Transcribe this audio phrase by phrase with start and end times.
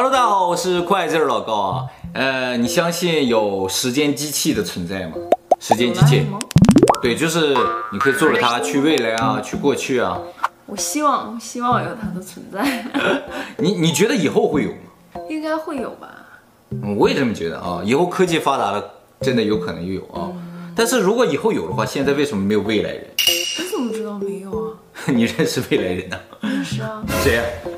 [0.00, 1.86] Hello，大家好，我是快字老高啊。
[2.14, 5.14] 呃，你相信有时间机器的存在吗？
[5.58, 6.24] 时间机器，
[7.02, 7.52] 对，就是
[7.92, 10.16] 你可以坐着它去未来啊，去过去啊。
[10.66, 12.84] 我希望，希望有它的存在。
[13.58, 15.20] 你你觉得以后会有吗？
[15.28, 16.08] 应该会有吧。
[16.70, 17.82] 嗯，我也这么觉得啊。
[17.84, 18.84] 以后科技发达了，
[19.20, 20.30] 真的有可能有啊。
[20.76, 23.04] 但是如果以后有的话，现在为什么没有未来人？
[23.26, 24.78] 你怎么知道没有啊？
[25.10, 26.16] 你认识未来人呢？
[26.42, 27.02] 认识啊。
[27.20, 27.42] 谁呀？
[27.64, 27.77] 啊。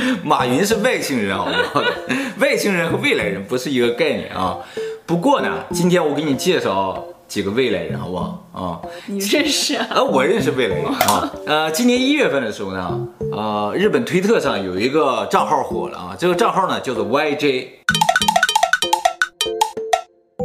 [0.22, 1.84] 马云是外星人，好不好？
[2.40, 4.58] 外星人和未来人不是一个概念啊。
[5.06, 8.48] 不过呢，今天我给你介绍几个未来人，好不好？
[8.52, 9.86] 啊，你认识啊？
[9.90, 11.32] 呃，我认识未来人啊。
[11.46, 17.66] 呃，今年一月份的时候呢，呃，日本推特上有一个账号火了啊，这个账号呢叫做 YJ。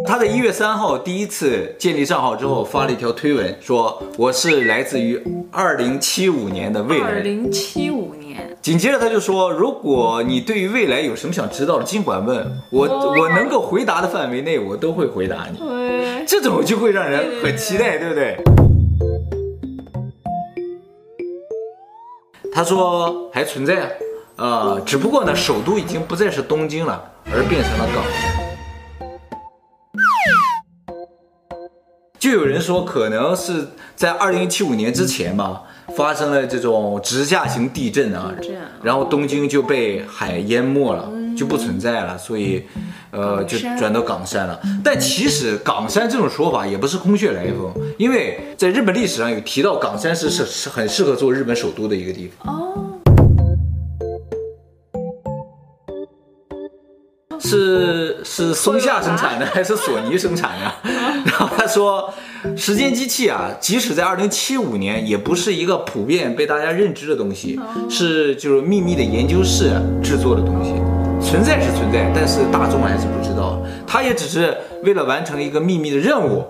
[0.05, 7.17] 他在一月三号第一次建立账号之后，发了一条推文，说我是来自于二零七五年的未来人。
[7.17, 8.13] 二零七五
[8.45, 8.57] 年。
[8.61, 15.59] 紧接着他就说，如果你对于未来有什么想知道的，尽管问我，我能够回答的范围内，我都会回答你。
[16.27, 18.37] 这种就会让人很期待，对不对？
[22.53, 23.91] 他说还存在，
[24.35, 27.01] 呃，只不过呢，首都已经不再是东京了，
[27.33, 28.03] 而变成了港。
[32.19, 35.63] 就有人说，可能是在二零七五年之前吧，
[35.95, 38.33] 发生了这种直下型地震啊，
[38.81, 42.63] 然后东京就被海淹没了，就不存在了，所以，
[43.11, 44.59] 呃，就转到冈山了。
[44.83, 52.53] 但其实冈山这种说法也不是空穴来风，因为在日本历史上有提到冈山是是是很适合做日本首都的一个地方。
[52.53, 52.90] 哦。
[57.57, 60.89] 是是松下生产的还是索尼生产的？
[61.25, 62.13] 然后他说，
[62.55, 70.71] 时间机器啊，即使在二零七五年，也不是一个普遍被大家认知的东西，是就是秘密的研究室制作的东西，
[71.25, 73.61] 存在是存在，但是大众还是不知道。
[73.85, 76.45] 他也只是为了完成一个秘密的任务，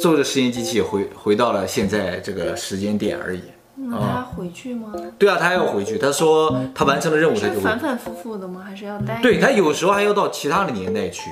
[0.00, 3.40] 坐着时间机器回回到了现在这个时间点而已。
[3.76, 4.92] 那他回去吗？
[5.18, 5.98] 对啊，他还要回去。
[5.98, 8.62] 他说他完成了任务，他就反反复复的吗？
[8.64, 9.20] 还是要待？
[9.20, 11.30] 对，他有时候还要到其他的年代去。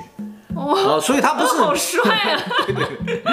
[0.55, 2.41] 哦，所以他不是好帅啊！
[2.65, 3.23] 对对对。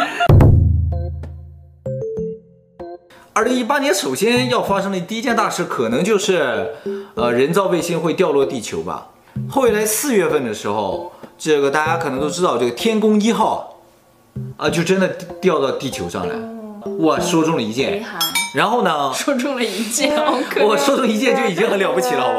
[3.33, 6.71] 二零一八年首先要发生的第一件大事，可能就是
[7.15, 9.09] 呃人造卫星会掉落地球吧。
[9.49, 13.81] 后来四月份的时候，这个大家可能都知道，这个天宫一号
[14.57, 15.09] 啊，就真的
[15.41, 16.60] 掉到地球上来。
[17.01, 18.05] 哇，说中了一件。
[18.55, 19.13] 然后呢？
[19.13, 20.17] 说中了一件，
[20.67, 22.39] 我说中一件就已经很了不起了，好不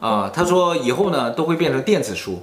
[0.00, 0.08] 好？
[0.08, 2.42] 啊，他说以后呢都会变成电子书，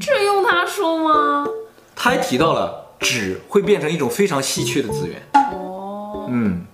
[0.00, 1.46] 这用他说吗？
[1.94, 5.20] 他还提到了纸会变成一种非常稀缺的资源。
[5.34, 6.64] 哦，嗯。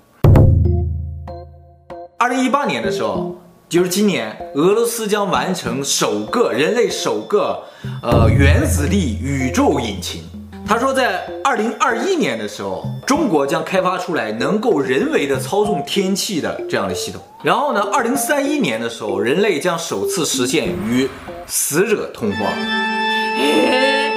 [2.18, 3.36] 二零一八年的时候，
[3.68, 7.62] 就是今年，俄罗斯将完成首个人类首个
[8.02, 10.22] 呃原子力宇宙引擎。
[10.66, 17.20] 他说，在二零二一年的时候，中国将开发出来能够人为的操纵天气的这样的系统。
[17.42, 21.06] 然后呢，二零三一年的时候，人类将首次实现与
[21.46, 22.46] 死者通话。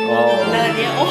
[0.07, 1.05] 哦， 那年我。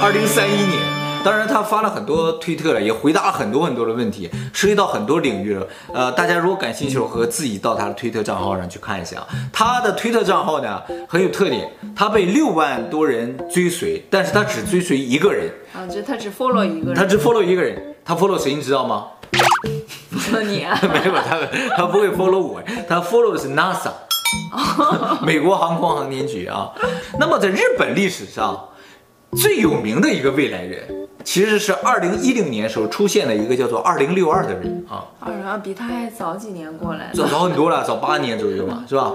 [0.00, 1.09] 二零三一年。
[1.22, 5.66] 当然，他发了很多推特了，也回答了很多很多的问题，涉及到很多领域了。
[5.92, 9.26] 呃，大家如果感兴趣，和自己到他的推特账号上去看一下。
[9.52, 15.50] 他的推特账号呢很有特点，他被六万多人追随，但是他只追随一个人。
[15.74, 16.94] 啊，就他只 follow 一个人。
[16.94, 19.06] 他只 follow 一个人，他 follow 谁你知道吗
[20.12, 20.78] ？follow 你啊？
[20.82, 21.38] 没有，他
[21.76, 23.92] 他不会 follow 我，他 follow 的是 NASA，
[25.24, 26.70] 美国航空航天局啊。
[27.18, 28.68] 那么在日本历史上
[29.36, 30.99] 最有名的一个未来人。
[31.24, 39.12] 其实是二零一零年时候出现了一个叫做二零六二的人啊，二零二比他还早几年过来，早早很多了，早八年左右嘛，是吧？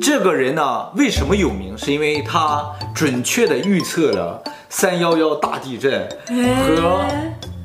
[0.00, 1.76] 这个人呢，为什么有名？
[1.76, 2.64] 是因为他
[2.94, 7.04] 准确的预测了三幺幺大地震和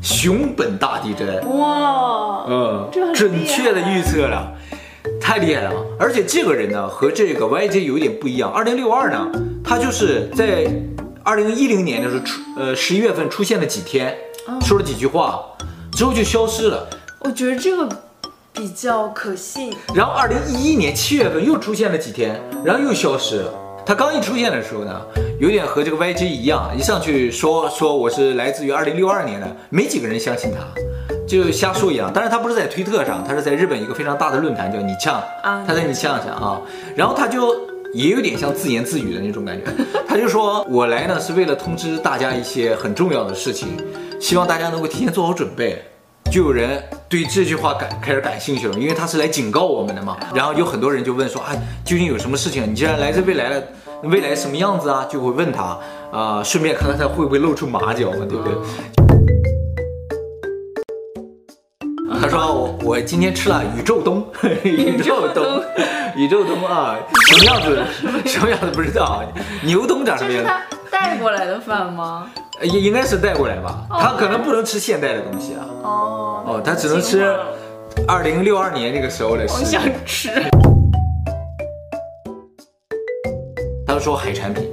[0.01, 1.27] 熊本大地震。
[1.57, 4.51] 哇，嗯，准确的预测了，
[5.21, 5.71] 太厉害了。
[5.99, 8.51] 而且这个人呢，和这个 YJ 有点不一样。
[8.51, 9.31] 二零六二呢，
[9.63, 10.65] 他就是在。
[11.25, 14.15] 二零一零年的时候出，呃，十一月份出现了几天，
[14.61, 15.43] 说了几句话，
[15.91, 16.87] 之后就消失了。
[17.21, 17.89] 我觉得这个
[18.53, 19.75] 比较可信。
[19.95, 23.51] 然后二零一一年七月份又出现了几天，然后又消失了。
[23.83, 25.01] 他刚一出现的时候呢，
[25.39, 30.59] 有点和这个 YG 一样，一上去说说我是来自于二零六二年的，没几个人相信他，
[31.27, 32.11] 就瞎说一样。
[32.13, 36.61] 但是他不是在推特上，他是在日本一个非常大的论坛叫你呛，啊他在你呛上啊，
[36.95, 37.59] 然后他就
[37.95, 39.71] 也有点像自言自语的那种感觉，
[40.05, 43.69] 他就说我来呢是为了通知大家一些很重要的事情，
[44.19, 45.81] 希望大家能够提前做好准备。
[46.29, 50.17] 就有人对这句话感开始感兴趣了，因为他是来警告我们的嘛。
[50.33, 51.55] 然后有很多人就问说，哎，
[51.85, 52.69] 究竟有什么事情？
[52.69, 53.63] 你既然来自未来了，
[54.03, 55.07] 未来什么样子啊？
[55.09, 55.79] 就会问他，
[56.11, 59.04] 啊、顺便看看他会不会露出马脚嘛，对不对？
[62.27, 64.25] 他说我我今天吃了宇宙冬，
[64.63, 65.61] 宇宙冬，
[66.15, 66.95] 宇宙冬啊，
[67.27, 67.83] 什么样子？
[68.25, 69.23] 什么样子不知道？
[69.61, 70.49] 牛冬长什么样子？
[70.49, 72.27] 这是他带过来的饭吗？
[72.63, 75.61] 应应该是带过来吧，他可能不能吃现代的东西啊。
[75.83, 77.31] 哦哦，他只能吃
[78.07, 79.43] 二零六二年那个时候的。
[79.43, 80.31] 我想吃。
[83.85, 84.67] 他说海产品，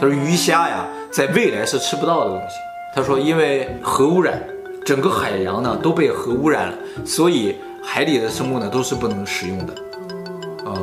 [0.00, 2.56] 他说鱼虾呀，在未来是吃不到的东西。
[2.96, 4.42] 他说因为核污染，
[4.84, 6.76] 整个海洋呢都被核污染了，
[7.06, 9.72] 所以海里的生物呢都是不能食用的。
[10.66, 10.76] 啊。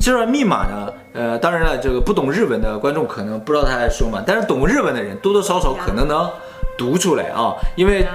[0.00, 6.30] 这段密码呢，呃，当然了，这个不懂日文的观众可能不知道他在说嘛，但是懂日文的人多多少少可能能
[6.78, 8.06] 读出来啊，因为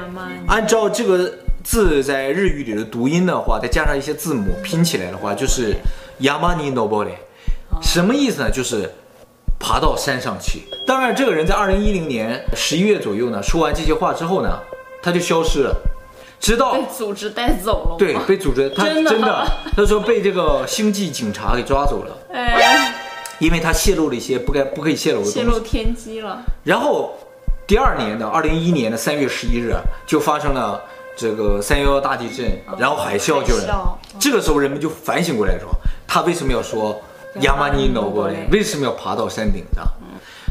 [0.48, 1.30] 按照这个
[1.64, 5.76] 字在日语里的读音的话，再加上一些字母拼起来的话，就是
[6.24, 7.12] 山に登れ，
[7.82, 8.50] 什么意思呢？
[8.50, 8.90] 就是
[9.60, 10.64] 爬到山上去。
[10.88, 14.50] 当然，这个人在二零一零年十一月左右呢，说完这些话之后呢，
[15.02, 15.76] 他就消失了。
[16.40, 22.94] 直到被组织带走了，对，被组织，他真的，他说被这个星际警察给抓走了，哎，
[23.40, 26.44] 因为他泄露了一些不该不可以泄露的东西，泄露天机了。
[26.64, 27.18] 然后
[27.66, 29.74] 第二年的二零一一年的三月十一日，
[30.06, 30.82] 就发生了
[31.16, 33.54] 这个三幺幺大地震，然后海啸就。
[34.20, 35.70] 这个时候人们就反省过来说，
[36.14, 37.02] 他为什么要说
[37.42, 38.48] 山に登れ？
[38.52, 39.84] 为什么要爬到山顶上？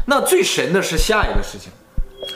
[0.05, 1.71] 那最神的是下一个事情。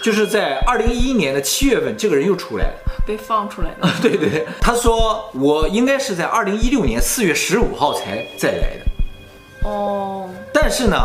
[0.01, 2.73] 就是在二零一一年的七月份，这个人又出来了，
[3.05, 3.89] 被放出来了。
[4.01, 9.69] 对对，他说我应该是在二零一六年四月十五号才再来的。
[9.69, 10.29] 哦。
[10.53, 10.95] 但是呢，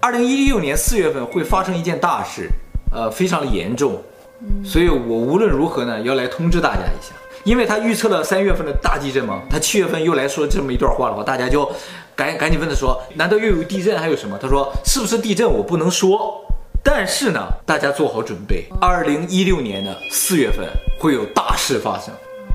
[0.00, 2.48] 二零一六年四月份会发生一件大事，
[2.90, 4.02] 呃，非常的严重。
[4.40, 4.64] 嗯。
[4.64, 7.12] 所以我无论如何呢，要来通知大家一下，
[7.44, 11.70] 因为他预测了三月份的大地震嘛，他七月份又来说这么一段话的话，大家就
[12.14, 14.38] 赶赶紧问他说，难道又有地震还有什么？
[14.40, 16.38] 他说是不是地震我不能说。
[16.84, 20.68] 但是呢，大家做好准备，二零一六年的四月份
[20.98, 22.12] 会有大事发生。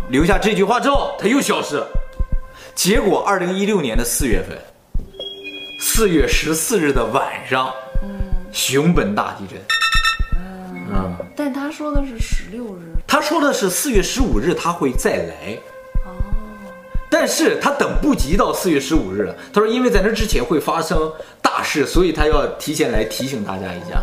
[0.10, 1.88] 留下这句话之后，他又消失了。
[2.76, 4.58] 结果二零一六年的四月份，
[5.80, 7.74] 四月十四日的晚上，
[8.52, 9.77] 熊本大地震。
[10.90, 15.58] 嗯，但他说的是十六日，他说的是四月十五日他会再来。
[16.06, 16.16] 哦，
[17.10, 19.36] 但是他等不及到四月十五日了。
[19.52, 21.12] 他说，因为在那之前会发生
[21.42, 24.02] 大事，所以他要提前来提醒大家一下。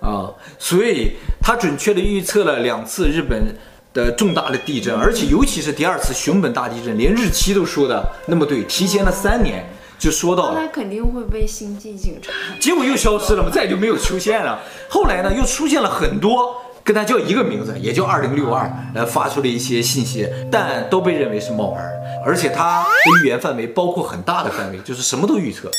[0.00, 3.54] 啊，所以他准确的预测了两次日本
[3.92, 9.64] 的重大的地震，而且尤其是第二次熊本大地震，连日期都说的那么对，提前了三年
[9.98, 10.60] 就说到了。
[10.60, 14.60] 他肯定会被星际警察，结果又消失了嘛，再也就没有出现了。
[14.88, 21.82] 后来呢，又出现了很多跟他叫一个名字，也叫二零六二，呃，发出了一些信息，但都被认为是冒牌，
[22.24, 25.70] 而且他的预言范围包括很大的范围，就是什么都预测。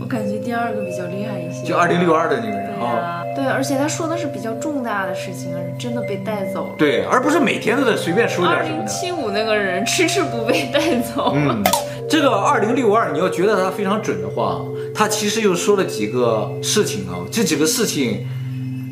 [0.00, 8.80] 我感觉第二个比较厉害一些，就二零六二的那个人啊，啊，对，而且他说的是比较重大的事情，而是真的被带走了，对，而不是每天都在随便说点什么的。
[8.80, 11.34] 二零七五那个人迟迟不被带走。
[11.34, 11.62] 嗯，
[12.08, 14.62] 这个二零六二，你要觉得他非常准的话，
[14.94, 18.26] 他其实又说了几个事情啊，这几个事情，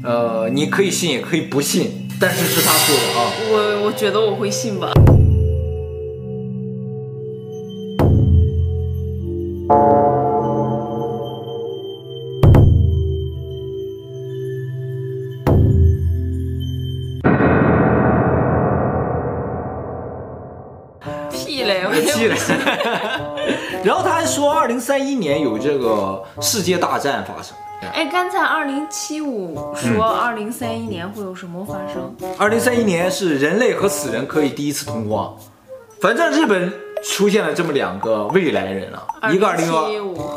[0.05, 3.33] 呃，你可以信也可以不信，但是是他说的啊。
[3.51, 4.93] 我我觉得我会信吧。
[24.87, 27.57] 三一年有这个世界大战发生。
[27.93, 32.15] 哎，刚才二零七五说二零三一年会有什么发生？
[32.39, 35.35] 二零三一年是人类和死人可以第一次通话。
[36.01, 39.69] 反正日本出现了这么两个未来人啊，一个二零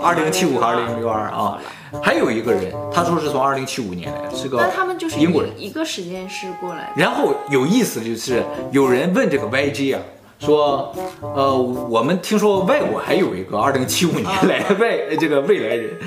[0.01, 1.59] 二零七五和二零六二啊，
[2.01, 6.91] 还有一个人，他说是从二零七五年来的，是个那他们就是英国人，一个时间是过来。
[6.95, 10.01] 然后有意思就是有人问这个 YG 啊。
[10.39, 15.97] 说，呃，我们听说外国还有一个二零七五年来的外这个未来人，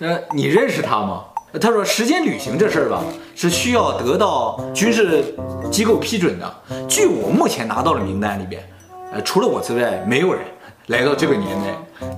[0.00, 1.24] 呃，你认识他吗？
[1.60, 3.02] 他说时间旅行这事儿吧，
[3.34, 5.34] 是需要得到军事
[5.70, 6.54] 机构批准的。
[6.88, 8.66] 据我目前拿到的名单里边，
[9.12, 10.40] 呃，除了我之外，没有人
[10.86, 12.08] 来到这个年代。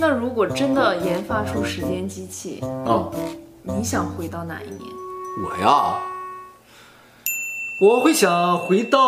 [0.00, 3.10] 那如果真的研发出时间机器，嗯，
[3.62, 4.80] 你想回到哪一年？
[5.42, 6.13] 我呀。
[7.78, 9.00] 我会想回到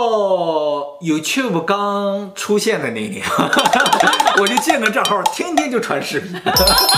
[1.01, 3.25] YouTube 刚出现的那一年，
[4.41, 6.35] 我就建个账号，天天就传视频。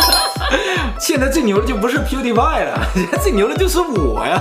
[0.98, 4.40] 现在最牛的就不是 PewDiePie 了，现在最牛的就是我呀。